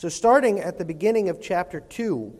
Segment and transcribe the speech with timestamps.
[0.00, 2.32] So, starting at the beginning of chapter 2,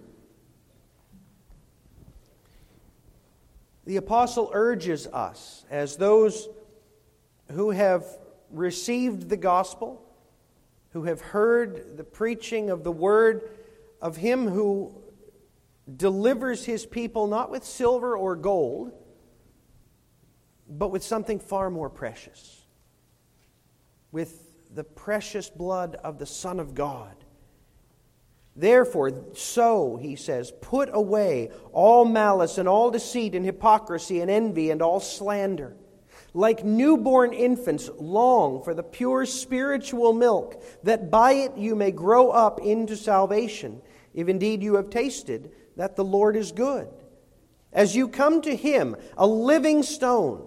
[3.85, 6.49] the apostle urges us, as those
[7.51, 8.07] who have
[8.51, 10.03] received the gospel,
[10.93, 13.51] who have heard the preaching of the word
[14.01, 14.95] of him who
[15.99, 18.91] delivers his people not with silver or gold,
[20.67, 22.63] but with something far more precious
[24.13, 27.20] with the precious blood of the Son of God.
[28.61, 34.71] Therefore, so, he says, put away all malice and all deceit and hypocrisy and envy
[34.71, 35.75] and all slander.
[36.35, 42.29] Like newborn infants, long for the pure spiritual milk, that by it you may grow
[42.29, 43.81] up into salvation,
[44.13, 46.87] if indeed you have tasted that the Lord is good.
[47.73, 50.47] As you come to him, a living stone,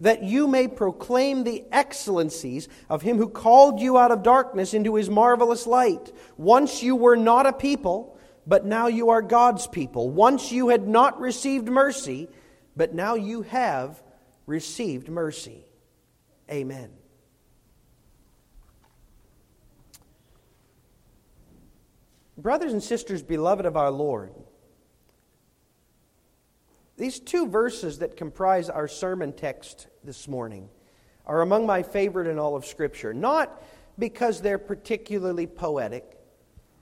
[0.00, 4.94] that you may proclaim the excellencies of him who called you out of darkness into
[4.94, 6.12] his marvelous light.
[6.36, 10.10] Once you were not a people, but now you are God's people.
[10.10, 12.28] Once you had not received mercy,
[12.76, 14.02] but now you have
[14.46, 15.64] received mercy.
[16.50, 16.90] Amen.
[22.38, 24.32] Brothers and sisters, beloved of our Lord,
[27.00, 30.68] these two verses that comprise our sermon text this morning
[31.24, 33.62] are among my favorite in all of Scripture, not
[33.98, 36.04] because they're particularly poetic,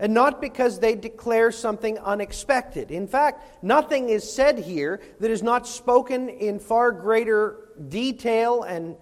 [0.01, 2.91] and not because they declare something unexpected.
[2.91, 8.97] In fact, nothing is said here that is not spoken in far greater detail and,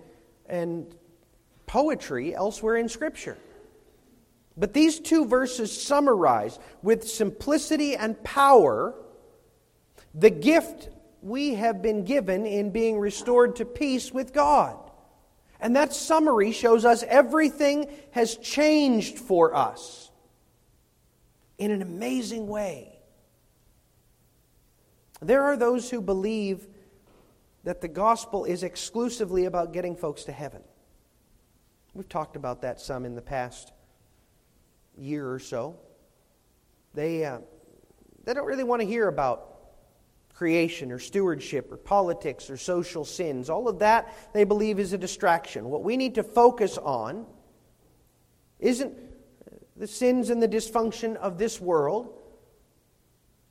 [0.44, 0.94] and
[1.66, 3.38] poetry elsewhere in Scripture.
[4.54, 8.94] But these two verses summarize with simplicity and power
[10.14, 10.90] the gift
[11.26, 14.78] we have been given in being restored to peace with God.
[15.60, 20.10] And that summary shows us everything has changed for us
[21.58, 23.00] in an amazing way.
[25.20, 26.68] There are those who believe
[27.64, 30.62] that the gospel is exclusively about getting folks to heaven.
[31.92, 33.72] We've talked about that some in the past
[34.96, 35.80] year or so.
[36.94, 37.38] They, uh,
[38.24, 39.55] they don't really want to hear about
[40.36, 43.48] creation or stewardship or politics or social sins.
[43.48, 45.70] All of that they believe is a distraction.
[45.70, 47.24] What we need to focus on
[48.58, 48.94] isn't
[49.76, 52.12] the sins and the dysfunction of this world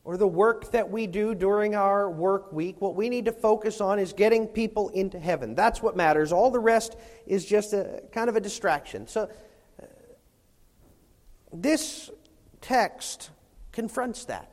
[0.04, 2.80] or the work that we do during our work week.
[2.80, 5.56] What we need to focus on is getting people into heaven.
[5.56, 6.32] That's what matters.
[6.32, 9.08] All the rest is just a kind of a distraction.
[9.08, 9.24] So
[9.82, 9.86] uh,
[11.52, 12.12] this
[12.62, 13.32] text
[13.72, 14.52] confronts that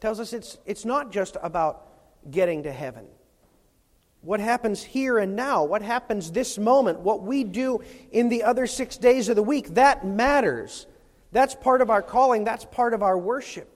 [0.00, 1.86] tells us it's, it's not just about
[2.30, 3.06] getting to heaven.
[4.22, 8.66] What happens here and now, what happens this moment, what we do in the other
[8.66, 10.86] six days of the week, that matters.
[11.32, 13.68] That's part of our calling, that's part of our worship.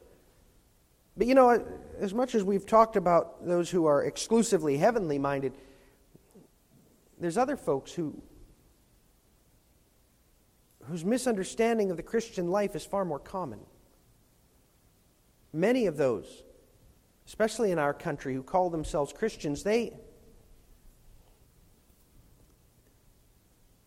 [1.17, 1.65] But you know,
[1.99, 5.55] as much as we've talked about those who are exclusively heavenly minded,
[7.19, 8.21] there's other folks who
[10.83, 13.61] whose misunderstanding of the Christian life is far more common.
[15.55, 16.43] Many of those,
[17.29, 19.97] especially in our country, who call themselves Christians, they,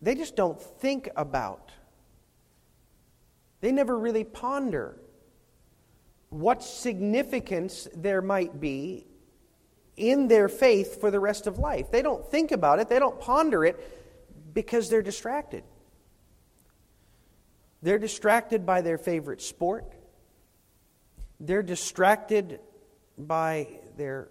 [0.00, 1.70] they just don't think about,
[3.60, 4.98] they never really ponder
[6.30, 9.06] what significance there might be
[9.98, 11.90] in their faith for the rest of life.
[11.90, 15.64] They don't think about it, they don't ponder it because they're distracted.
[17.82, 19.92] They're distracted by their favorite sport.
[21.40, 22.60] They're distracted
[23.16, 24.28] by their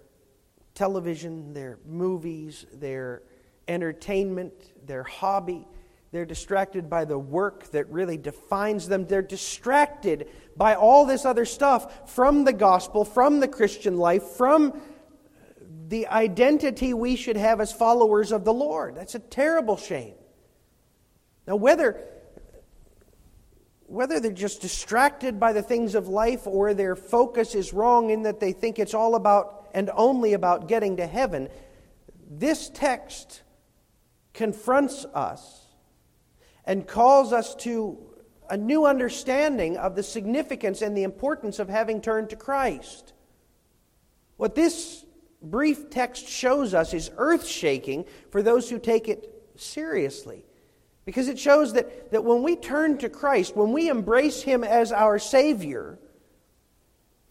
[0.74, 3.22] television, their movies, their
[3.66, 4.52] entertainment,
[4.86, 5.66] their hobby.
[6.12, 9.06] They're distracted by the work that really defines them.
[9.06, 14.80] They're distracted by all this other stuff from the gospel, from the Christian life, from
[15.88, 18.94] the identity we should have as followers of the Lord.
[18.94, 20.14] That's a terrible shame.
[21.46, 22.02] Now, whether,
[23.88, 28.22] whether they're just distracted by the things of life or their focus is wrong in
[28.22, 31.48] that they think it's all about and only about getting to heaven,
[32.30, 33.42] this text
[34.34, 35.64] confronts us
[36.64, 37.98] and calls us to
[38.50, 43.14] a new understanding of the significance and the importance of having turned to Christ.
[44.36, 45.04] What this
[45.42, 50.44] brief text shows us is earth shaking for those who take it seriously.
[51.08, 54.92] Because it shows that, that when we turn to Christ, when we embrace Him as
[54.92, 55.98] our Savior,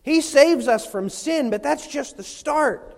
[0.01, 2.97] He saves us from sin, but that's just the start.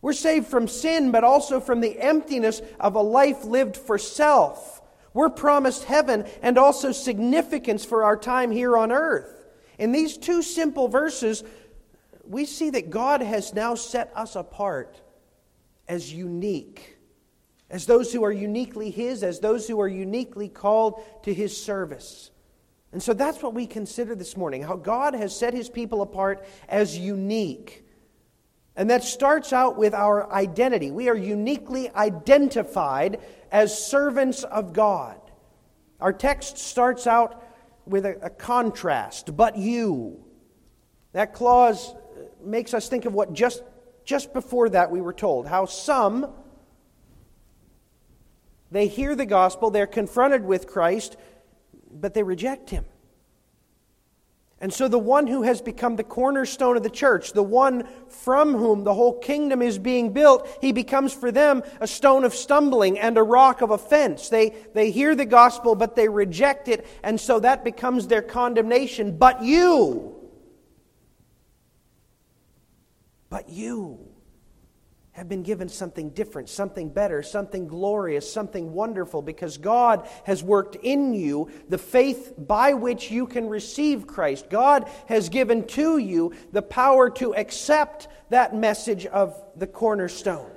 [0.00, 4.80] We're saved from sin, but also from the emptiness of a life lived for self.
[5.12, 9.44] We're promised heaven and also significance for our time here on earth.
[9.78, 11.44] In these two simple verses,
[12.26, 14.98] we see that God has now set us apart
[15.86, 16.96] as unique,
[17.72, 22.30] as those who are uniquely His, as those who are uniquely called to His service.
[22.92, 26.46] And so that's what we consider this morning how God has set His people apart
[26.68, 27.84] as unique.
[28.76, 30.90] And that starts out with our identity.
[30.90, 33.20] We are uniquely identified
[33.50, 35.18] as servants of God.
[35.98, 37.42] Our text starts out
[37.86, 40.24] with a, a, contrast, but you.
[41.12, 41.94] That clause
[42.42, 43.62] makes us think of what just,
[44.04, 46.32] just before that we were told how some,
[48.72, 51.16] they hear the gospel, they're confronted with Christ,
[51.90, 52.86] but they reject him.
[54.62, 58.54] And so, the one who has become the cornerstone of the church, the one from
[58.54, 62.96] whom the whole kingdom is being built, he becomes for them a stone of stumbling
[62.96, 64.28] and a rock of offense.
[64.28, 69.18] They, they hear the gospel, but they reject it, and so that becomes their condemnation.
[69.18, 70.14] But you,
[73.28, 74.11] but you,
[75.12, 80.74] have been given something different, something better, something glorious, something wonderful, because God has worked
[80.76, 84.48] in you the faith by which you can receive Christ.
[84.48, 90.50] God has given to you the power to accept that message of the cornerstone.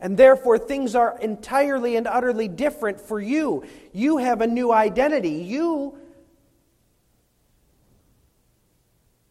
[0.00, 3.64] And therefore, things are entirely and utterly different for you.
[3.92, 5.44] You have a new identity.
[5.44, 5.96] You,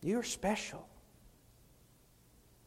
[0.02, 0.87] you're special.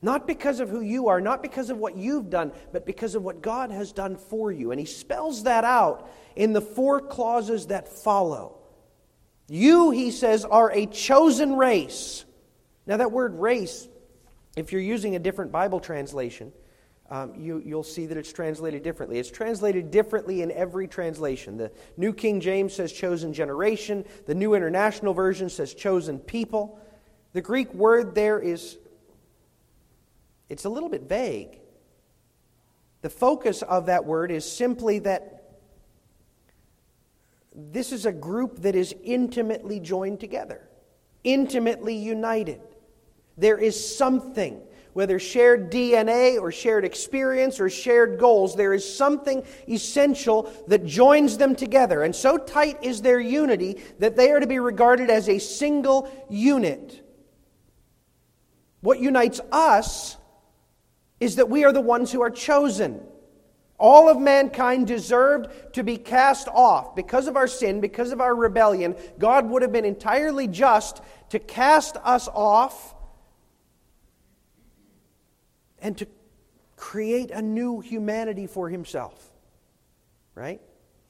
[0.02, 3.22] Not because of who you are, not because of what you've done, but because of
[3.22, 4.70] what God has done for you.
[4.70, 8.56] And he spells that out in the four clauses that follow.
[9.46, 12.24] You, he says, are a chosen race.
[12.86, 13.88] Now, that word race,
[14.56, 16.52] if you're using a different Bible translation,
[17.10, 19.18] um, you, you'll see that it's translated differently.
[19.18, 21.56] It's translated differently in every translation.
[21.56, 26.78] The New King James says chosen generation, the New International Version says chosen people.
[27.32, 28.78] The Greek word there is
[30.50, 31.58] it's a little bit vague.
[33.02, 35.44] The focus of that word is simply that
[37.54, 40.68] this is a group that is intimately joined together,
[41.24, 42.60] intimately united.
[43.38, 44.60] There is something,
[44.92, 51.38] whether shared DNA or shared experience or shared goals, there is something essential that joins
[51.38, 52.02] them together.
[52.02, 56.10] And so tight is their unity that they are to be regarded as a single
[56.28, 57.06] unit.
[58.80, 60.16] What unites us
[61.20, 63.00] is that we are the ones who are chosen.
[63.78, 66.96] All of mankind deserved to be cast off.
[66.96, 71.38] Because of our sin, because of our rebellion, God would have been entirely just to
[71.38, 72.94] cast us off
[75.78, 76.06] and to
[76.76, 79.30] create a new humanity for himself.
[80.34, 80.60] Right?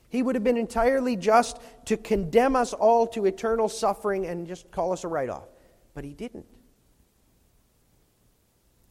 [0.08, 4.70] He would have been entirely just to condemn us all to eternal suffering and just
[4.72, 5.48] call us a write off.
[5.94, 6.46] But he didn't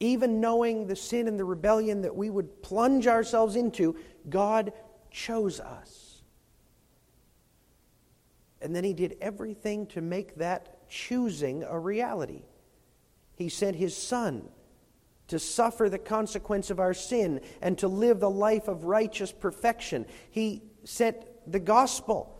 [0.00, 3.94] even knowing the sin and the rebellion that we would plunge ourselves into,
[4.28, 4.72] God
[5.10, 6.22] chose us.
[8.62, 12.42] And then He did everything to make that choosing a reality.
[13.36, 14.48] He sent His Son
[15.28, 20.06] to suffer the consequence of our sin and to live the life of righteous perfection.
[20.30, 21.16] He sent
[21.46, 22.39] the gospel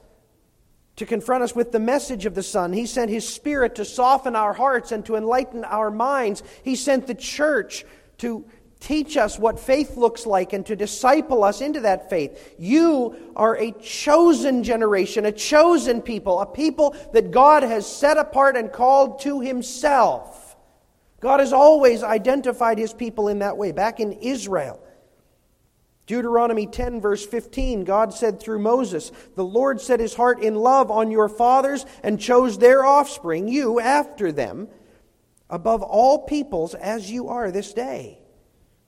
[1.00, 2.75] to confront us with the message of the Son.
[2.75, 6.42] He sent His Spirit to soften our hearts and to enlighten our minds.
[6.62, 7.87] He sent the church
[8.19, 8.45] to
[8.80, 12.54] teach us what faith looks like and to disciple us into that faith.
[12.59, 18.54] You are a chosen generation, a chosen people, a people that God has set apart
[18.59, 20.54] and called to Himself.
[21.21, 23.73] God has always identified His people in that way.
[23.73, 24.78] Back in Israel,
[26.11, 30.90] Deuteronomy 10, verse 15, God said through Moses, The Lord set his heart in love
[30.90, 34.67] on your fathers and chose their offspring, you, after them,
[35.49, 38.19] above all peoples as you are this day.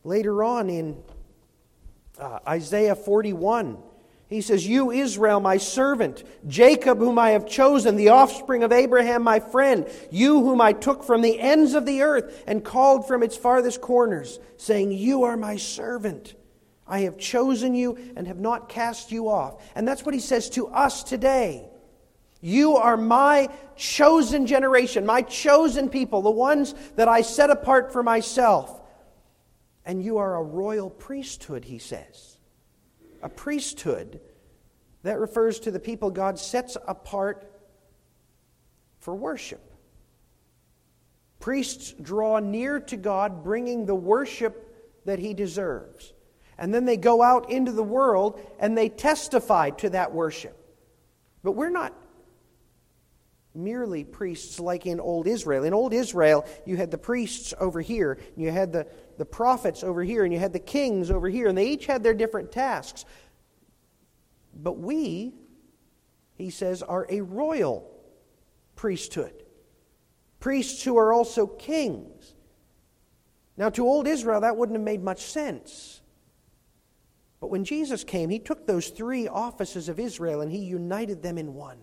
[0.02, 1.00] Later on in
[2.18, 3.78] uh, Isaiah 41,
[4.26, 9.22] he says, You, Israel, my servant, Jacob, whom I have chosen, the offspring of Abraham,
[9.22, 13.22] my friend, you, whom I took from the ends of the earth and called from
[13.22, 16.34] its farthest corners, saying, You are my servant.
[16.92, 19.64] I have chosen you and have not cast you off.
[19.74, 21.64] And that's what he says to us today.
[22.42, 28.02] You are my chosen generation, my chosen people, the ones that I set apart for
[28.02, 28.78] myself.
[29.86, 32.36] And you are a royal priesthood, he says.
[33.22, 34.20] A priesthood
[35.02, 37.50] that refers to the people God sets apart
[38.98, 39.72] for worship.
[41.40, 46.12] Priests draw near to God, bringing the worship that he deserves.
[46.58, 50.56] And then they go out into the world and they testify to that worship.
[51.42, 51.94] But we're not
[53.54, 55.64] merely priests like in old Israel.
[55.64, 58.86] In old Israel, you had the priests over here, and you had the,
[59.18, 62.02] the prophets over here, and you had the kings over here, and they each had
[62.02, 63.04] their different tasks.
[64.54, 65.34] But we,
[66.34, 67.90] he says, are a royal
[68.76, 69.44] priesthood.
[70.40, 72.34] Priests who are also kings.
[73.56, 76.01] Now, to old Israel, that wouldn't have made much sense.
[77.42, 81.38] But when Jesus came, he took those three offices of Israel and he united them
[81.38, 81.78] in one.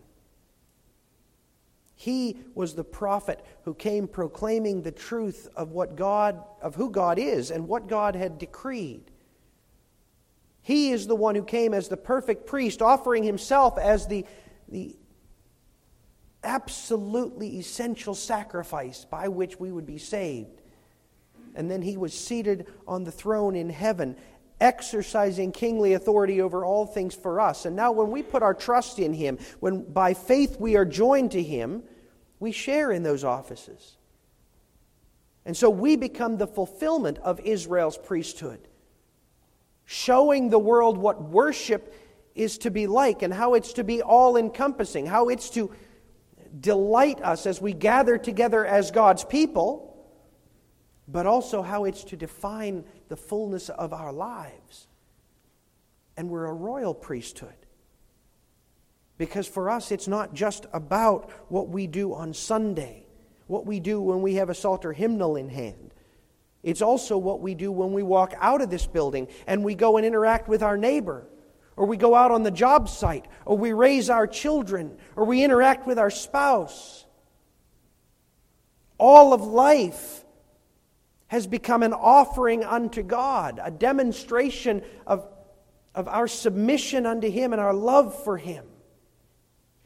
[1.98, 7.20] He was the prophet who came proclaiming the truth of what God of who God
[7.20, 9.12] is and what God had decreed.
[10.62, 14.26] He is the one who came as the perfect priest, offering himself as the,
[14.70, 14.96] the
[16.42, 20.62] absolutely essential sacrifice by which we would be saved.
[21.54, 24.16] And then he was seated on the throne in heaven
[24.62, 27.66] exercising kingly authority over all things for us.
[27.66, 31.32] And now, when we put our trust in Him, when by faith we are joined
[31.32, 31.84] to Him,
[32.40, 33.98] we share in those offices.
[35.46, 38.68] And so we become the fulfillment of Israel's priesthood,
[39.86, 41.94] showing the world what worship
[42.36, 45.72] is to be like and how it's to be all encompassing, how it's to
[46.60, 49.90] delight us as we gather together as God's people
[51.12, 54.88] but also how it's to define the fullness of our lives.
[56.16, 57.54] And we're a royal priesthood.
[59.18, 63.06] Because for us, it's not just about what we do on Sunday,
[63.48, 65.94] what we do when we have a Psalter hymnal in hand.
[66.64, 69.98] It's also what we do when we walk out of this building and we go
[69.98, 71.26] and interact with our neighbor,
[71.76, 75.44] or we go out on the job site, or we raise our children, or we
[75.44, 77.06] interact with our spouse.
[78.98, 80.26] All of life
[81.30, 85.26] has become an offering unto God, a demonstration of,
[85.96, 88.66] of our submission unto Him and our love for Him.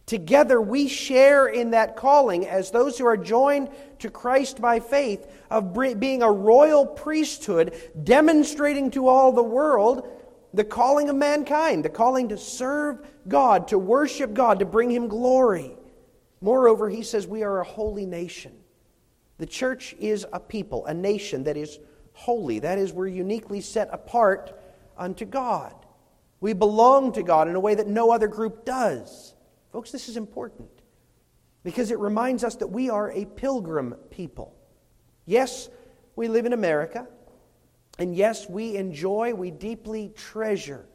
[0.05, 3.69] Together, we share in that calling as those who are joined
[3.99, 7.73] to Christ by faith of being a royal priesthood,
[8.03, 10.09] demonstrating to all the world
[10.53, 15.07] the calling of mankind, the calling to serve God, to worship God, to bring Him
[15.07, 15.75] glory.
[16.41, 18.51] Moreover, he says we are a holy nation.
[19.37, 21.79] The church is a people, a nation that is
[22.13, 22.59] holy.
[22.59, 24.59] That is, we're uniquely set apart
[24.97, 25.73] unto God.
[26.39, 29.33] We belong to God in a way that no other group does.
[29.71, 30.69] Folks, this is important
[31.63, 34.53] because it reminds us that we are a pilgrim people.
[35.25, 35.69] Yes,
[36.15, 37.07] we live in America,
[37.97, 40.85] and yes, we enjoy, we deeply treasure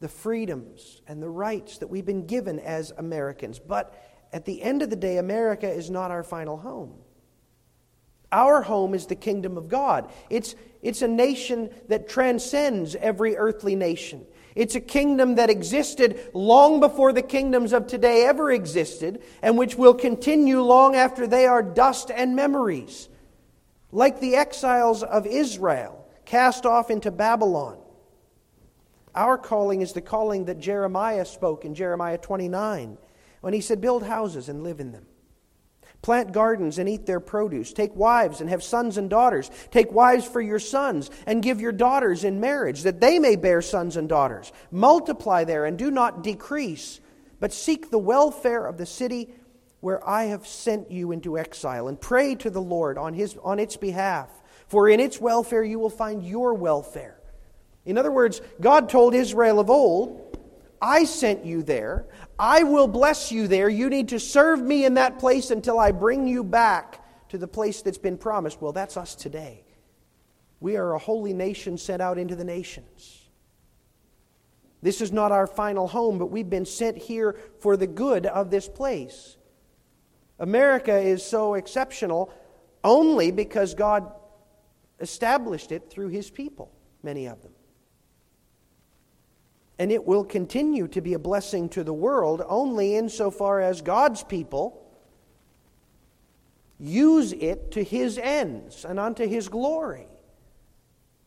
[0.00, 3.58] the freedoms and the rights that we've been given as Americans.
[3.58, 3.94] But
[4.32, 6.94] at the end of the day, America is not our final home.
[8.32, 10.10] Our home is the kingdom of God.
[10.28, 14.24] It's, it's a nation that transcends every earthly nation.
[14.54, 19.76] It's a kingdom that existed long before the kingdoms of today ever existed, and which
[19.76, 23.08] will continue long after they are dust and memories.
[23.92, 27.78] Like the exiles of Israel cast off into Babylon.
[29.14, 32.96] Our calling is the calling that Jeremiah spoke in Jeremiah 29
[33.40, 35.06] when he said, Build houses and live in them.
[36.02, 37.72] Plant gardens and eat their produce.
[37.72, 39.50] Take wives and have sons and daughters.
[39.70, 43.60] Take wives for your sons and give your daughters in marriage, that they may bear
[43.60, 44.50] sons and daughters.
[44.70, 47.00] Multiply there and do not decrease,
[47.38, 49.34] but seek the welfare of the city
[49.80, 53.58] where I have sent you into exile, and pray to the Lord on, his, on
[53.58, 54.28] its behalf.
[54.68, 57.18] For in its welfare you will find your welfare.
[57.86, 60.29] In other words, God told Israel of old,
[60.80, 62.06] I sent you there.
[62.38, 63.68] I will bless you there.
[63.68, 67.48] You need to serve me in that place until I bring you back to the
[67.48, 68.62] place that's been promised.
[68.62, 69.64] Well, that's us today.
[70.58, 73.28] We are a holy nation sent out into the nations.
[74.82, 78.50] This is not our final home, but we've been sent here for the good of
[78.50, 79.36] this place.
[80.38, 82.32] America is so exceptional
[82.82, 84.10] only because God
[84.98, 86.72] established it through his people,
[87.02, 87.52] many of them.
[89.80, 94.22] And it will continue to be a blessing to the world only insofar as God's
[94.22, 94.86] people
[96.78, 100.06] use it to his ends and unto his glory.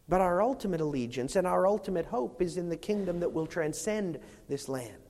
[0.08, 4.20] But our ultimate allegiance and our ultimate hope is in the kingdom that will transcend
[4.48, 5.02] this land.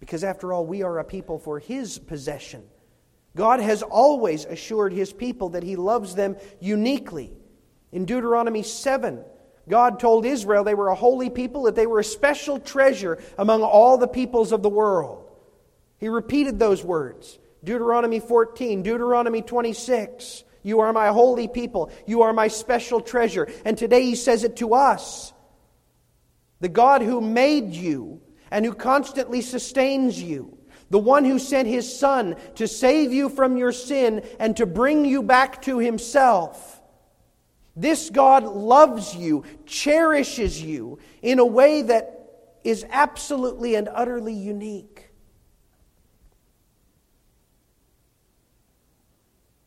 [0.00, 2.64] Because after all, we are a people for his possession.
[3.36, 7.34] God has always assured his people that he loves them uniquely.
[7.92, 9.22] In Deuteronomy 7,
[9.68, 13.62] God told Israel they were a holy people, that they were a special treasure among
[13.62, 15.30] all the peoples of the world.
[15.98, 17.38] He repeated those words.
[17.62, 20.42] Deuteronomy 14, Deuteronomy 26.
[20.64, 21.90] You are my holy people.
[22.06, 23.48] You are my special treasure.
[23.64, 25.32] And today he says it to us.
[26.60, 30.58] The God who made you and who constantly sustains you,
[30.90, 35.04] the one who sent his Son to save you from your sin and to bring
[35.04, 36.81] you back to himself.
[37.74, 42.18] This God loves you, cherishes you in a way that
[42.64, 45.08] is absolutely and utterly unique.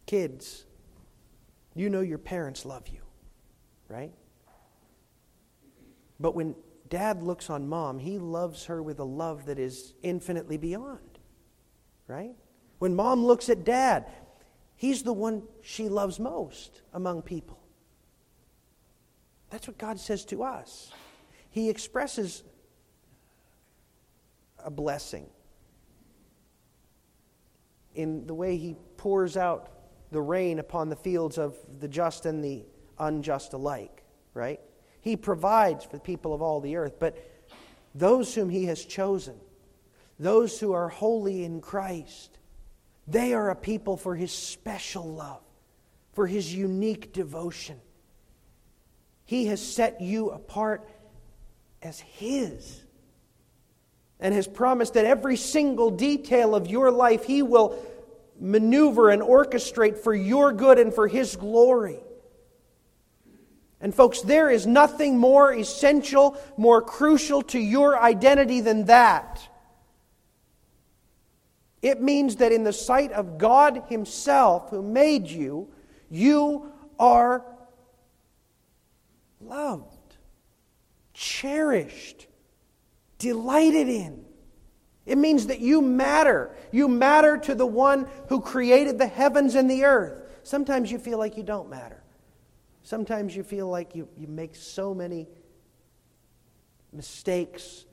[0.06, 0.66] Kids,
[1.74, 3.02] you know your parents love you,
[3.90, 4.14] right?
[6.20, 6.56] But when
[6.90, 11.20] dad looks on mom, he loves her with a love that is infinitely beyond,
[12.08, 12.36] right?
[12.78, 14.06] When mom looks at dad,
[14.76, 17.65] he's the one she loves most among people.
[19.56, 20.92] That's what God says to us.
[21.50, 22.44] He expresses
[24.62, 25.30] a blessing
[27.94, 29.72] in the way he pours out
[30.12, 32.66] the rain upon the fields of the just and the
[33.00, 34.60] unjust alike, right?
[35.00, 37.18] He provides for the people of all the earth, but
[37.94, 39.36] those whom he has chosen,
[40.20, 42.40] those who are holy in Christ,
[43.08, 45.44] they are a people for his special love,
[46.12, 47.80] for his unique devotion.
[49.26, 50.88] He has set you apart
[51.82, 52.82] as his
[54.20, 57.78] and has promised that every single detail of your life he will
[58.40, 62.00] maneuver and orchestrate for your good and for His glory.
[63.82, 69.48] And, folks, there is nothing more essential, more crucial to your identity than that.
[71.82, 75.70] It means that in the sight of God Himself, who made you,
[76.10, 77.46] you are
[79.48, 80.18] loved,
[81.14, 82.28] cherished,
[83.18, 84.26] delighted in.
[85.06, 86.56] It means that you matter.
[86.72, 90.24] You matter to the one who created the heavens and the earth.
[90.44, 92.04] Sometimes you feel like you don't matter.
[92.84, 95.28] Sometimes you feel like you, you make so many
[96.92, 97.86] mistakes.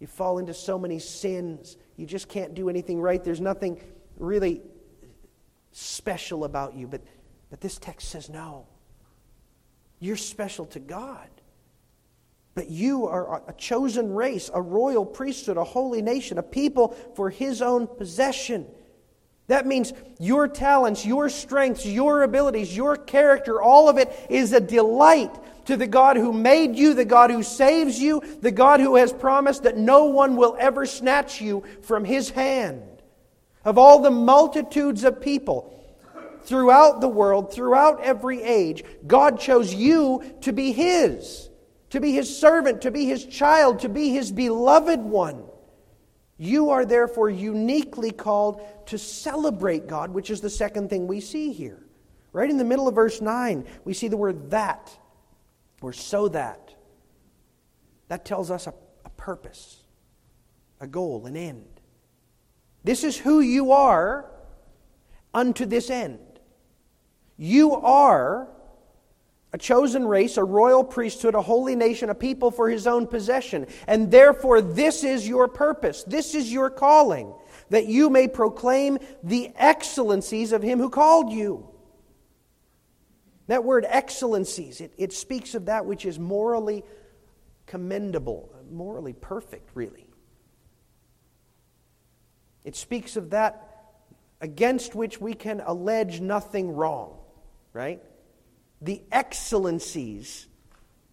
[0.00, 1.76] You fall into so many sins.
[1.96, 3.22] You just can't do anything right.
[3.22, 3.80] There's nothing
[4.18, 4.62] really
[5.72, 6.86] special about you.
[6.86, 7.02] But,
[7.50, 8.66] but this text says no.
[10.00, 11.28] You're special to God.
[12.54, 17.30] But you are a chosen race, a royal priesthood, a holy nation, a people for
[17.30, 18.66] his own possession.
[19.46, 24.60] That means your talents, your strengths, your abilities, your character, all of it is a
[24.60, 25.34] delight
[25.66, 29.12] to the God who made you, the God who saves you, the God who has
[29.12, 32.82] promised that no one will ever snatch you from his hand.
[33.64, 35.77] Of all the multitudes of people
[36.44, 41.48] throughout the world, throughout every age, God chose you to be his
[41.90, 45.44] to be his servant, to be his child, to be his beloved one.
[46.36, 51.52] You are therefore uniquely called to celebrate God, which is the second thing we see
[51.52, 51.82] here.
[52.32, 54.96] Right in the middle of verse 9, we see the word that,
[55.80, 56.74] or so that.
[58.08, 58.74] That tells us a,
[59.04, 59.82] a purpose,
[60.80, 61.66] a goal, an end.
[62.84, 64.30] This is who you are
[65.34, 66.18] unto this end.
[67.38, 68.48] You are
[69.52, 73.66] a chosen race, a royal priesthood, a holy nation, a people for his own possession.
[73.86, 76.02] And therefore, this is your purpose.
[76.02, 77.32] This is your calling,
[77.70, 81.68] that you may proclaim the excellencies of him who called you.
[83.46, 86.84] That word excellencies, it, it speaks of that which is morally
[87.66, 90.10] commendable, morally perfect, really.
[92.64, 93.64] It speaks of that
[94.42, 97.17] against which we can allege nothing wrong,
[97.78, 98.02] right?
[98.80, 100.46] the excellencies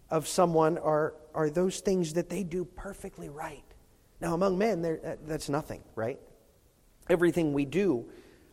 [0.10, 3.64] of someone are, are those things that they do perfectly right.
[4.22, 6.20] Now, among men, that's nothing, right?
[7.10, 8.06] Everything we do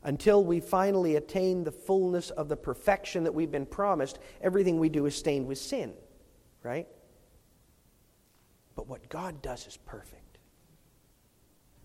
[0.03, 4.89] until we finally attain the fullness of the perfection that we've been promised, everything we
[4.89, 5.93] do is stained with sin,
[6.63, 6.89] right?
[8.75, 10.39] But what God does is perfect.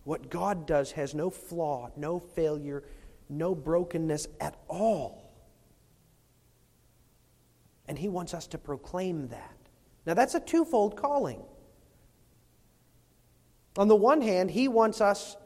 [0.03, 2.83] What God does has no flaw, no failure,
[3.29, 5.26] no brokenness at all.
[7.88, 9.56] And He wants us to proclaim that.
[10.06, 11.41] Now, that's a twofold calling.
[13.78, 15.38] On the one hand, He wants us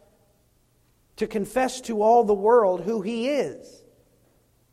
[1.18, 3.84] to confess to all the world who He is.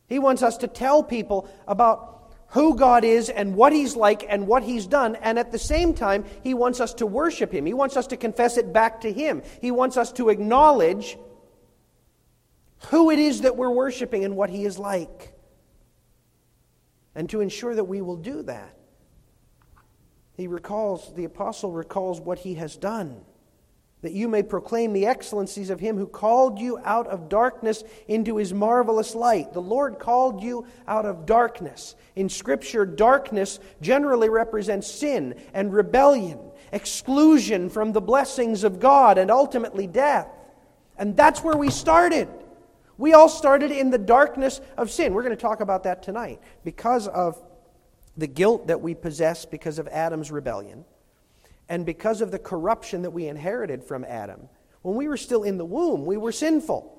[0.06, 4.46] He wants us to tell people about who God is and what He's like and
[4.46, 5.16] what He's done.
[5.16, 7.66] And at the same time, He wants us to worship Him.
[7.66, 9.42] He wants us to confess it back to Him.
[9.60, 11.18] He wants us to acknowledge
[12.86, 15.34] who it is that we're worshiping and what He is like.
[17.14, 18.76] And to ensure that we will do that,
[20.34, 23.24] He recalls, the apostle recalls what He has done
[24.02, 28.36] that you may proclaim the excellencies of him who called you out of darkness into
[28.36, 29.52] his marvelous light.
[29.52, 31.96] The Lord called you out of darkness.
[32.14, 36.38] In Scripture, darkness generally represents sin and rebellion,
[36.72, 40.28] exclusion from the blessings of God, and ultimately death.
[40.96, 42.28] And that's where we started.
[42.98, 45.14] We all started in the darkness of sin.
[45.14, 47.40] We're going to talk about that tonight because of
[48.16, 50.84] the guilt that we possess because of Adam's rebellion
[51.68, 54.48] and because of the corruption that we inherited from Adam.
[54.82, 56.94] When we were still in the womb, we were sinful.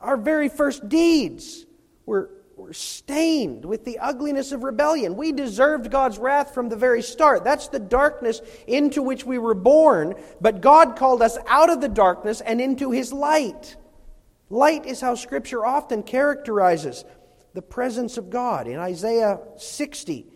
[0.00, 1.66] Our very first deeds
[2.06, 5.16] were, were stained with the ugliness of rebellion.
[5.16, 7.42] We deserved God's wrath from the very start.
[7.42, 11.88] That's the darkness into which we were born, but God called us out of the
[11.88, 13.76] darkness and into His light.
[14.50, 17.04] Light is how Scripture often characterizes
[17.54, 18.66] the presence of God.
[18.66, 20.26] In Isaiah 60,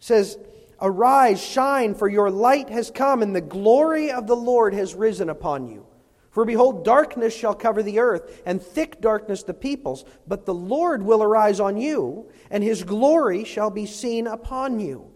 [0.00, 0.38] says,
[0.80, 5.28] Arise, shine, for your light has come, and the glory of the Lord has risen
[5.28, 5.86] upon you.
[6.30, 10.04] For behold, darkness shall cover the earth, and thick darkness the peoples.
[10.28, 15.10] But the Lord will arise on you, and his glory shall be seen upon you.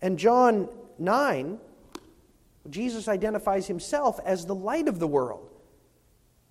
[0.00, 1.58] And John 9,
[2.68, 5.49] Jesus identifies himself as the light of the world.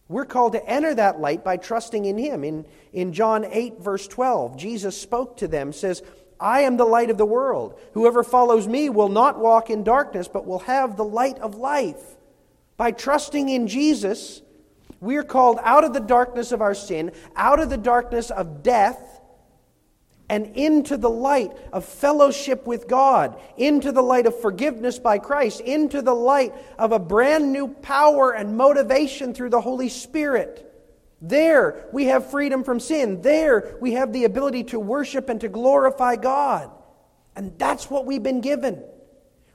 [0.09, 2.43] We're called to enter that light by trusting in him.
[2.43, 6.01] In, in John 8, verse 12, Jesus spoke to them, says,
[6.39, 7.79] I am the light of the world.
[7.93, 12.01] Whoever follows me will not walk in darkness, but will have the light of life.
[12.75, 14.41] By trusting in Jesus,
[14.99, 18.63] we are called out of the darkness of our sin, out of the darkness of
[18.63, 19.08] death,
[20.29, 25.59] and into the light of fellowship with God, into the light of forgiveness by Christ,
[25.61, 30.65] into the light of a brand new power and motivation through the Holy Spirit.
[31.21, 33.21] There we have freedom from sin.
[33.21, 36.71] There we have the ability to worship and to glorify God.
[37.35, 38.83] And that's what we've been given.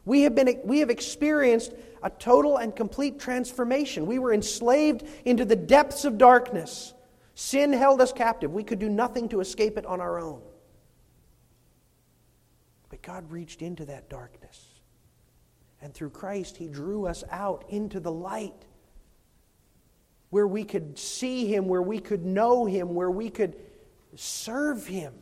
[0.04, 4.06] We have, been, we have experienced a total and complete transformation.
[4.06, 6.92] We were enslaved into the depths of darkness.
[7.34, 8.52] Sin held us captive.
[8.52, 10.42] We could do nothing to escape it on our own.
[13.04, 14.66] God reached into that darkness.
[15.80, 18.64] And through Christ, He drew us out into the light
[20.30, 23.56] where we could see Him, where we could know Him, where we could
[24.16, 25.12] serve Him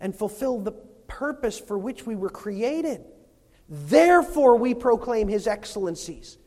[0.00, 3.04] and fulfill the purpose for which we were created.
[3.68, 6.38] Therefore, we proclaim His excellencies.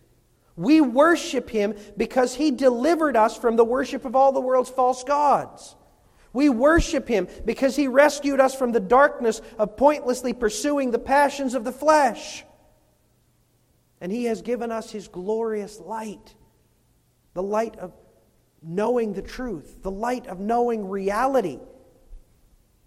[0.55, 5.03] We worship Him because He delivered us from the worship of all the world's false
[5.03, 5.75] gods.
[6.33, 11.55] We worship Him because He rescued us from the darkness of pointlessly pursuing the passions
[11.55, 12.43] of the flesh.
[14.01, 16.35] And He has given us His glorious light
[17.33, 17.93] the light of
[18.61, 21.59] knowing the truth, the light of knowing reality.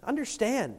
[0.02, 0.76] Understand,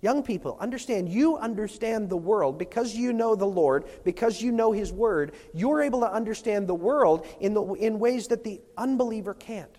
[0.00, 1.08] young people, understand.
[1.08, 5.32] You understand the world because you know the Lord, because you know His Word.
[5.54, 9.74] You're able to understand the world in, the, in ways that the unbeliever can't.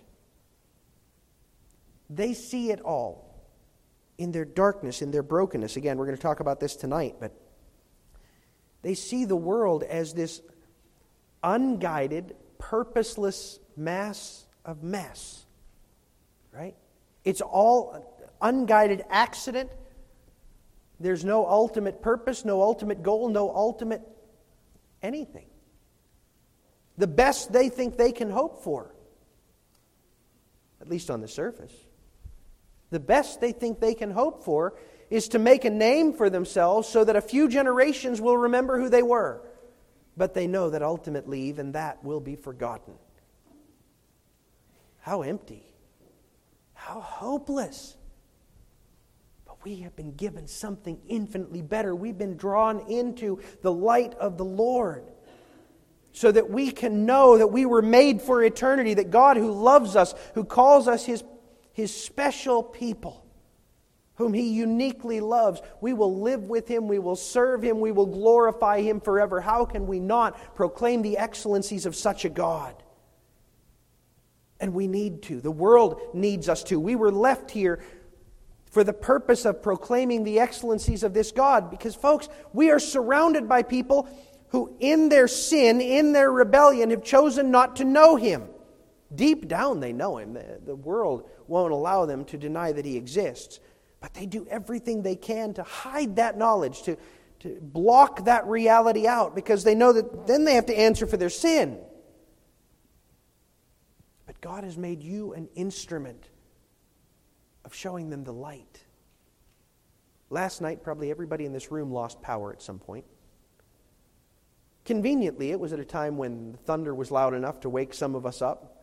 [2.08, 3.26] They see it all
[4.18, 5.76] in their darkness, in their brokenness.
[5.76, 7.32] Again, we're going to talk about this tonight, but
[8.82, 10.40] they see the world as this
[11.42, 15.44] unguided, purposeless mass of mess.
[16.52, 16.76] Right?
[17.24, 19.70] It's all unguided accident.
[20.98, 24.02] There's no ultimate purpose, no ultimate goal, no ultimate
[25.02, 25.46] anything.
[26.96, 28.94] The best they think they can hope for,
[30.80, 31.74] at least on the surface,
[32.90, 34.74] the best they think they can hope for
[35.10, 38.88] is to make a name for themselves so that a few generations will remember who
[38.88, 39.42] they were
[40.16, 42.94] but they know that ultimately even that will be forgotten.
[45.00, 45.62] How empty.
[46.72, 47.96] How hopeless.
[49.44, 51.94] But we have been given something infinitely better.
[51.94, 55.04] We've been drawn into the light of the Lord
[56.12, 59.96] so that we can know that we were made for eternity, that God, who loves
[59.96, 61.22] us, who calls us his,
[61.76, 63.22] his special people,
[64.14, 65.60] whom he uniquely loves.
[65.82, 69.42] We will live with him, we will serve him, we will glorify him forever.
[69.42, 72.82] How can we not proclaim the excellencies of such a God?
[74.58, 75.42] And we need to.
[75.42, 76.80] The world needs us to.
[76.80, 77.80] We were left here
[78.70, 83.50] for the purpose of proclaiming the excellencies of this God because, folks, we are surrounded
[83.50, 84.08] by people
[84.48, 88.48] who, in their sin, in their rebellion, have chosen not to know him.
[89.14, 90.34] Deep down, they know him.
[90.34, 93.60] The, the world won't allow them to deny that he exists.
[94.00, 96.96] But they do everything they can to hide that knowledge, to,
[97.40, 101.16] to block that reality out, because they know that then they have to answer for
[101.16, 101.78] their sin.
[104.26, 106.28] But God has made you an instrument
[107.64, 108.82] of showing them the light.
[110.30, 113.04] Last night, probably everybody in this room lost power at some point.
[114.84, 118.14] Conveniently, it was at a time when the thunder was loud enough to wake some
[118.14, 118.75] of us up.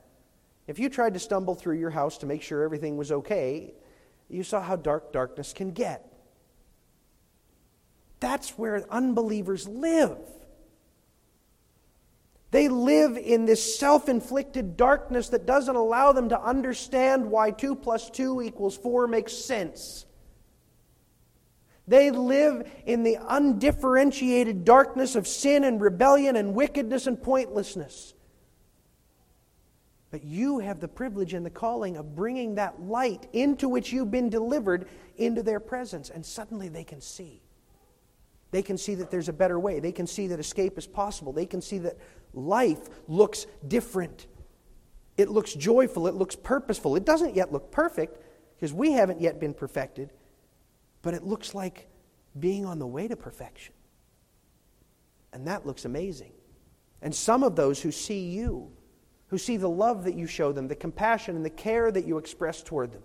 [0.68, 3.74] If you tried to stumble through your house to make sure everything was okay,
[4.30, 6.10] you saw how dark darkness can get.
[8.20, 10.18] That's where unbelievers live.
[12.52, 17.76] They live in this self inflicted darkness that doesn't allow them to understand why 2
[17.76, 20.06] plus 2 equals 4 makes sense.
[21.88, 28.13] They live in the undifferentiated darkness of sin and rebellion and wickedness and pointlessness.
[30.14, 34.12] But you have the privilege and the calling of bringing that light into which you've
[34.12, 37.42] been delivered into their presence, and suddenly they can see.
[38.52, 39.80] They can see that there's a better way.
[39.80, 41.34] They can see that escape is possible.
[41.34, 41.98] They can see that
[42.32, 44.28] life looks different.
[45.18, 46.06] It looks joyful.
[46.06, 46.96] It looks purposeful.
[46.96, 48.22] It doesn't yet look perfect
[48.56, 50.14] because we haven't yet been perfected,
[51.02, 51.88] but it looks like
[52.40, 53.74] being on the way to perfection.
[55.34, 56.34] And that looks amazing.
[57.02, 58.74] And some of those who see you,
[59.34, 62.20] who see the love that you show them, the compassion and the care that you
[62.20, 63.02] express toward them,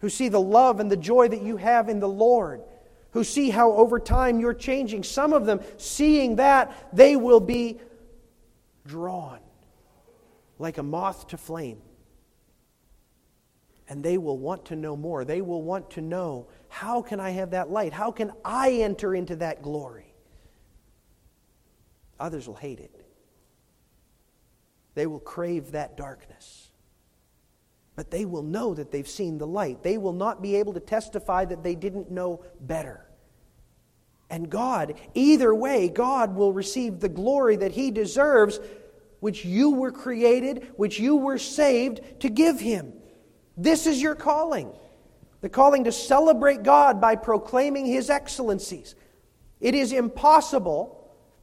[0.00, 2.62] who see the love and the joy that you have in the Lord,
[3.12, 5.04] who see how over time you're changing.
[5.04, 7.78] Some of them, seeing that, they will be
[8.84, 9.38] drawn
[10.58, 11.80] like a moth to flame.
[13.88, 15.24] And they will want to know more.
[15.24, 17.92] They will want to know how can I have that light?
[17.92, 20.12] How can I enter into that glory?
[22.18, 23.05] Others will hate it.
[24.96, 26.70] They will crave that darkness.
[27.94, 29.82] But they will know that they've seen the light.
[29.82, 33.06] They will not be able to testify that they didn't know better.
[34.30, 38.58] And God, either way, God will receive the glory that He deserves,
[39.20, 42.94] which you were created, which you were saved to give Him.
[43.56, 44.72] This is your calling
[45.42, 48.94] the calling to celebrate God by proclaiming His excellencies.
[49.60, 50.95] It is impossible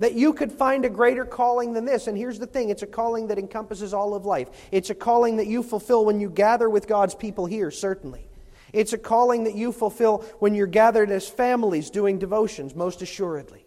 [0.03, 2.07] that you could find a greater calling than this.
[2.07, 4.49] And here's the thing it's a calling that encompasses all of life.
[4.69, 8.27] It's a calling that you fulfill when you gather with God's people here, certainly.
[8.73, 13.65] It's a calling that you fulfill when you're gathered as families doing devotions, most assuredly.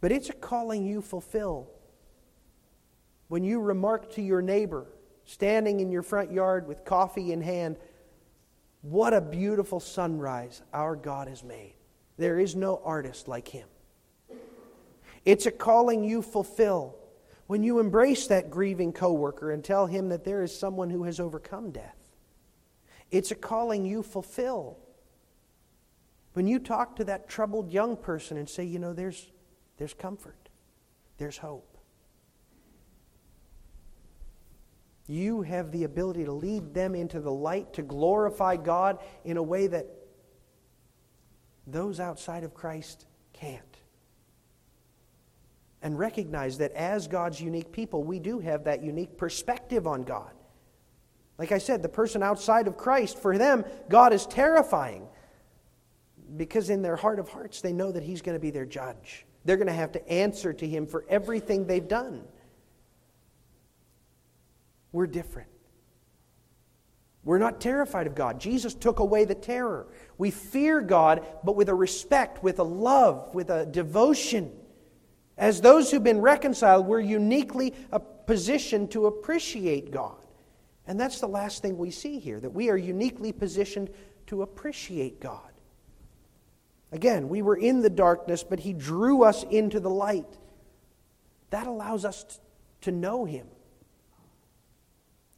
[0.00, 1.68] But it's a calling you fulfill
[3.26, 4.86] when you remark to your neighbor,
[5.24, 7.76] standing in your front yard with coffee in hand,
[8.82, 11.74] what a beautiful sunrise our God has made.
[12.18, 13.66] There is no artist like him.
[15.26, 16.94] It's a calling you fulfill
[17.48, 21.18] when you embrace that grieving coworker and tell him that there is someone who has
[21.18, 21.96] overcome death.
[23.10, 24.78] It's a calling you fulfill
[26.34, 29.32] when you talk to that troubled young person and say, you know, there's,
[29.78, 30.48] there's comfort,
[31.18, 31.76] there's hope.
[35.08, 39.42] You have the ability to lead them into the light, to glorify God in a
[39.42, 39.86] way that
[41.66, 43.75] those outside of Christ can't
[45.86, 50.32] and recognize that as God's unique people, we do have that unique perspective on God.
[51.38, 55.06] Like I said, the person outside of Christ, for them, God is terrifying
[56.36, 59.26] because in their heart of hearts, they know that He's going to be their judge.
[59.44, 62.24] They're going to have to answer to Him for everything they've done.
[64.90, 65.50] We're different.
[67.22, 68.40] We're not terrified of God.
[68.40, 69.86] Jesus took away the terror.
[70.18, 74.50] We fear God, but with a respect, with a love, with a devotion.
[75.38, 77.74] As those who've been reconciled, we're uniquely
[78.26, 80.16] positioned to appreciate God.
[80.86, 83.90] And that's the last thing we see here that we are uniquely positioned
[84.28, 85.40] to appreciate God.
[86.92, 90.38] Again, we were in the darkness, but He drew us into the light.
[91.50, 92.40] That allows us
[92.82, 93.48] to know Him,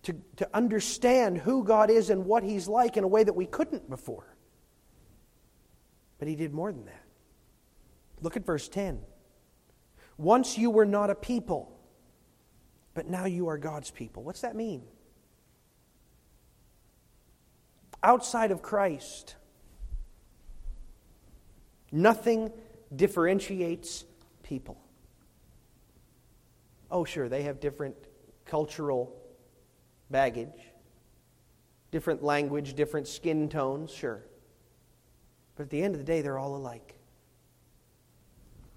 [0.02, 3.46] to, to understand who God is and what He's like in a way that we
[3.46, 4.37] couldn't before.
[6.18, 7.04] But He did more than that.
[8.20, 9.00] Look at verse 10.
[10.18, 11.72] Once you were not a people,
[12.92, 14.22] but now you are God's people.
[14.22, 14.83] What's that mean?
[18.02, 19.37] Outside of Christ,
[21.90, 22.52] Nothing
[22.94, 24.04] differentiates
[24.42, 24.78] people.
[26.90, 27.96] Oh, sure, they have different
[28.44, 29.14] cultural
[30.11, 30.72] baggage,
[31.90, 34.22] different language, different skin tones, sure.
[35.57, 36.98] But at the end of the day, they're all alike.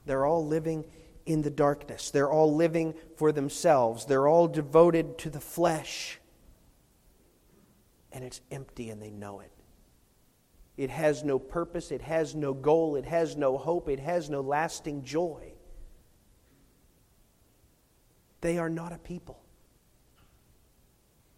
[0.06, 0.84] They're all living
[1.26, 2.12] in the darkness.
[2.12, 4.06] They're all living for themselves.
[4.06, 6.20] They're all devoted to the flesh.
[8.12, 9.52] And it's empty, and they know it.
[10.78, 14.42] It has no purpose, it has no goal, it has no hope, it has no
[14.42, 15.54] lasting joy.
[18.42, 19.40] They are not a people.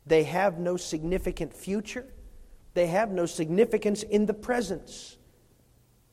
[0.06, 2.06] They have no significant future.
[2.74, 5.18] They have no significance in the presence.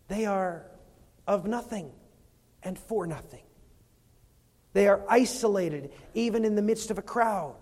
[0.09, 0.67] They are
[1.27, 1.93] of nothing
[2.63, 3.43] and for nothing.
[4.73, 7.57] They are isolated even in the midst of a crowd.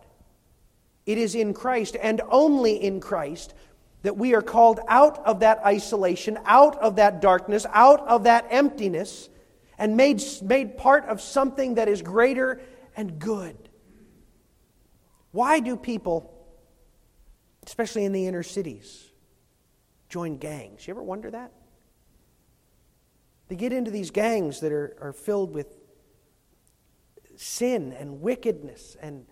[1.06, 3.54] It is in Christ and only in Christ
[4.02, 8.46] that we are called out of that isolation, out of that darkness, out of that
[8.50, 9.28] emptiness,
[9.78, 12.60] and made, made part of something that is greater
[12.96, 13.56] and good.
[15.30, 16.32] Why do people,
[17.66, 19.06] especially in the inner cities,
[20.08, 20.86] join gangs?
[20.86, 21.52] You ever wonder that?
[23.48, 25.74] They get into these gangs that are, are filled with
[27.38, 29.26] sin and wickedness and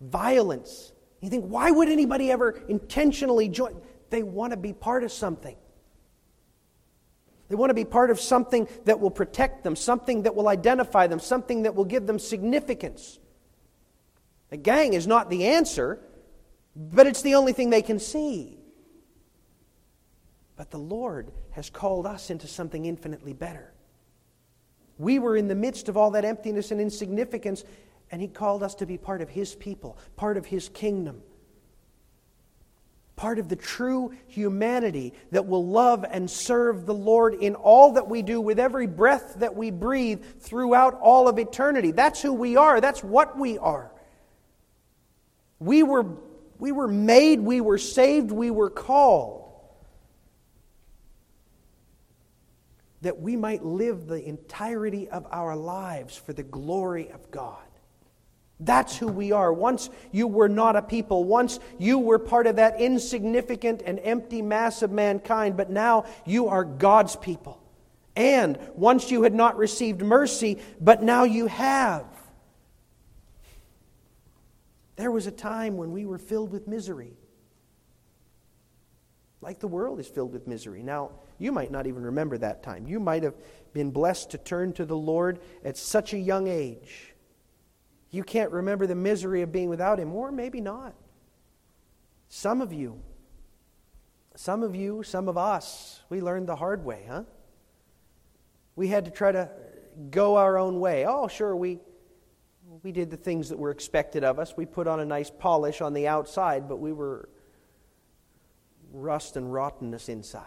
[0.00, 0.92] violence.
[1.20, 3.80] You think, why would anybody ever intentionally join?
[4.08, 5.56] They want to be part of something.
[7.48, 11.08] They want to be part of something that will protect them, something that will identify
[11.08, 13.18] them, something that will give them significance.
[14.52, 16.00] A gang is not the answer,
[16.76, 18.58] but it's the only thing they can see.
[20.56, 23.72] But the Lord has called us into something infinitely better.
[25.00, 27.64] We were in the midst of all that emptiness and insignificance,
[28.10, 31.22] and He called us to be part of His people, part of His kingdom
[33.20, 38.08] part of the true humanity that will love and serve the Lord in all that
[38.08, 41.90] we do with every breath that we breathe throughout all of eternity.
[41.90, 43.92] That's who we are, that's what we are.
[45.58, 46.06] We were,
[46.58, 49.39] we were made, we were saved, we were called
[53.02, 57.58] that we might live the entirety of our lives for the glory of God.
[58.60, 59.52] That's who we are.
[59.52, 61.24] Once you were not a people.
[61.24, 66.48] Once you were part of that insignificant and empty mass of mankind, but now you
[66.48, 67.62] are God's people.
[68.16, 72.04] And once you had not received mercy, but now you have.
[74.96, 77.16] There was a time when we were filled with misery.
[79.42, 80.82] Like the world is filled with misery.
[80.82, 82.86] Now, you might not even remember that time.
[82.86, 83.34] You might have
[83.72, 87.10] been blessed to turn to the Lord at such a young age
[88.10, 90.94] you can't remember the misery of being without Him, or maybe not.
[92.28, 93.00] Some of you,
[94.34, 97.24] some of you, some of us, we learned the hard way, huh?
[98.76, 99.48] We had to try to
[100.10, 101.04] go our own way.
[101.06, 101.78] Oh, sure, we,
[102.82, 104.56] we did the things that were expected of us.
[104.56, 107.28] We put on a nice polish on the outside, but we were
[108.92, 110.44] rust and rottenness inside.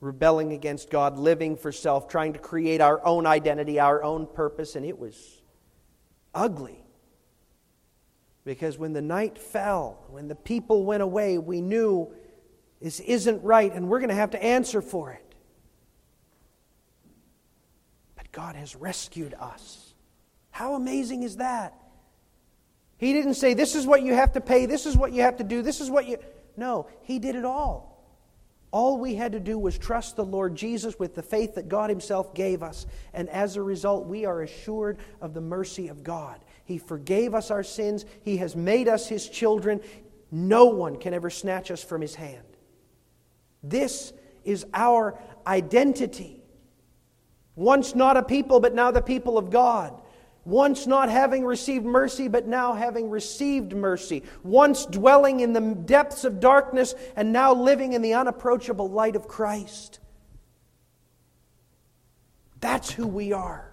[0.00, 4.76] Rebelling against God, living for self, trying to create our own identity, our own purpose,
[4.76, 5.42] and it was
[6.34, 6.84] ugly.
[8.44, 12.12] Because when the night fell, when the people went away, we knew
[12.80, 15.34] this isn't right and we're going to have to answer for it.
[18.14, 19.94] But God has rescued us.
[20.50, 21.74] How amazing is that?
[22.98, 25.38] He didn't say, This is what you have to pay, this is what you have
[25.38, 26.18] to do, this is what you.
[26.56, 27.94] No, He did it all.
[28.70, 31.90] All we had to do was trust the Lord Jesus with the faith that God
[31.90, 32.86] Himself gave us.
[33.12, 36.40] And as a result, we are assured of the mercy of God.
[36.64, 39.80] He forgave us our sins, He has made us His children.
[40.32, 42.42] No one can ever snatch us from His hand.
[43.62, 44.12] This
[44.44, 46.42] is our identity.
[47.54, 50.00] Once not a people, but now the people of God.
[50.44, 54.22] Once not having received mercy, but now having received mercy.
[54.42, 59.26] Once dwelling in the depths of darkness, and now living in the unapproachable light of
[59.26, 60.00] Christ.
[62.60, 63.72] That's who we are.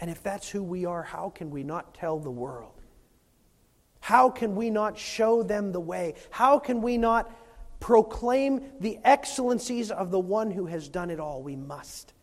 [0.00, 2.72] And if that's who we are, how can we not tell the world?
[4.00, 6.14] How can we not show them the way?
[6.30, 7.30] How can we not
[7.80, 11.42] proclaim the excellencies of the one who has done it all?
[11.42, 12.14] We must.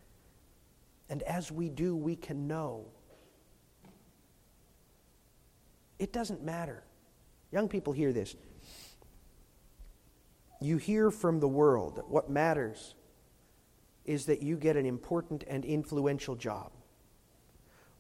[1.10, 2.86] And as we do, we can know
[6.00, 6.84] it doesn't matter.
[7.52, 8.36] Young people hear this.
[10.60, 12.96] You hear from the world that what matters
[14.06, 16.72] is that you get an important and influential job,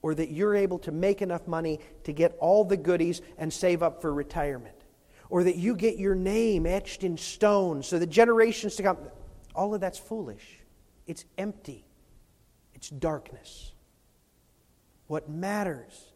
[0.01, 3.83] or that you're able to make enough money to get all the goodies and save
[3.83, 4.75] up for retirement,
[5.29, 8.97] or that you get your name etched in stone so that generations to come.
[9.53, 10.59] All of that's foolish.
[11.07, 11.85] it's empty,
[12.73, 13.71] it's darkness.
[15.07, 16.11] What matters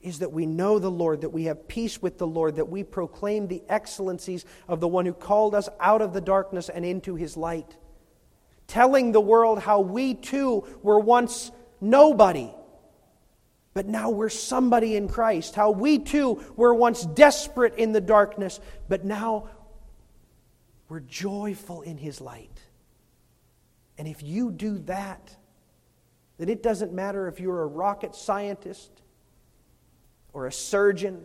[0.00, 2.84] is that we know the Lord, that we have peace with the Lord, that we
[2.84, 7.14] proclaim the excellencies of the one who called us out of the darkness and into
[7.14, 7.76] his light.
[8.66, 12.52] Telling the world how we too were once nobody,
[13.74, 15.54] but now we're somebody in Christ.
[15.54, 19.50] How we too were once desperate in the darkness, but now
[20.88, 22.60] we're joyful in his light.
[23.98, 25.36] And if you do that,
[26.38, 28.90] then it doesn't matter if you're a rocket scientist
[30.36, 31.24] or a surgeon,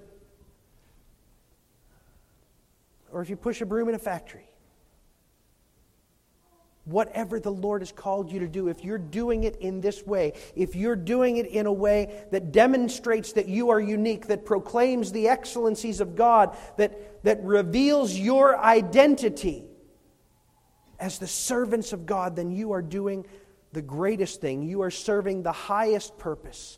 [3.12, 4.48] or if you push a broom in a factory.
[6.86, 10.32] Whatever the Lord has called you to do, if you're doing it in this way,
[10.56, 15.12] if you're doing it in a way that demonstrates that you are unique, that proclaims
[15.12, 19.66] the excellencies of God, that, that reveals your identity
[21.02, 23.26] as the servants of God, then you are doing
[23.74, 24.64] the greatest thing.
[24.64, 26.78] You are serving the highest purpose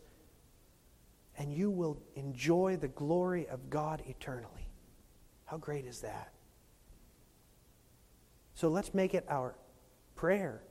[1.38, 4.70] and you will enjoy the glory of God eternally.
[5.46, 6.32] How great is that?
[8.54, 9.56] So let's make it our
[10.16, 10.62] prayer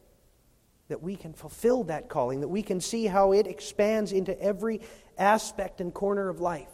[0.89, 4.81] that we can fulfill that calling, that we can see how it expands into every
[5.19, 6.69] aspect and corner of life.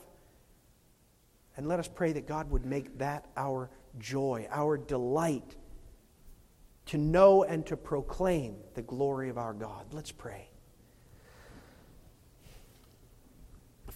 [1.57, 5.57] And let us pray that God would make that our joy, our delight
[6.87, 9.93] to know and to proclaim the glory of our God.
[9.93, 10.51] Let's pray.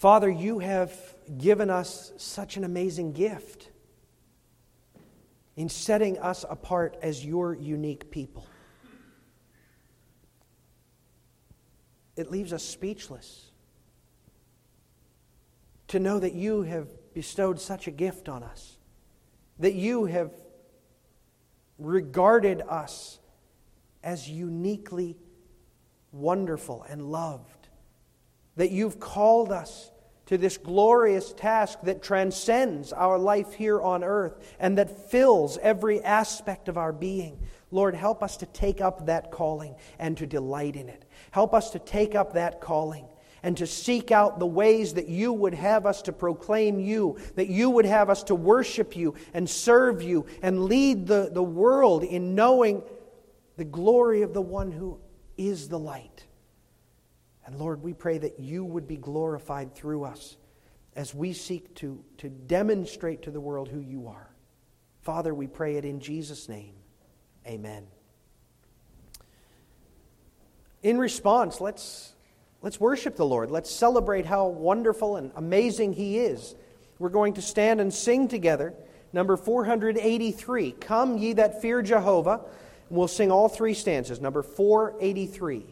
[0.02, 0.92] Father, you have
[1.38, 3.70] given us such an amazing gift
[5.54, 8.44] in setting us apart as your unique people.
[12.16, 13.52] It leaves us speechless
[15.86, 18.78] to know that you have bestowed such a gift on us,
[19.60, 20.32] that you have
[21.78, 23.20] regarded us
[24.02, 25.16] as uniquely
[26.10, 27.62] wonderful and loved
[28.56, 29.90] that you've called us
[30.32, 36.02] to this glorious task that transcends our life here on earth and that fills every
[36.02, 37.38] aspect of our being.
[37.70, 41.04] Lord, help us to take up that calling and to delight in it.
[41.32, 43.04] Help us to take up that calling
[43.42, 47.48] and to seek out the ways that you would have us to proclaim you, that
[47.48, 52.04] you would have us to worship you and serve you and lead the, the world
[52.04, 52.82] in knowing
[53.58, 54.98] the glory of the one who
[55.36, 56.24] is the light.
[57.46, 60.36] And Lord, we pray that you would be glorified through us
[60.94, 64.30] as we seek to, to demonstrate to the world who you are.
[65.00, 66.74] Father, we pray it in Jesus' name.
[67.46, 67.86] Amen.
[70.82, 72.12] In response, let's,
[72.60, 73.50] let's worship the Lord.
[73.50, 76.54] Let's celebrate how wonderful and amazing He is.
[76.98, 78.74] We're going to stand and sing together.
[79.12, 82.40] Number 483 Come, ye that fear Jehovah.
[82.88, 84.20] And we'll sing all three stanzas.
[84.20, 85.66] Number 483.